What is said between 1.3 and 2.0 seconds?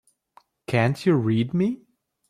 me?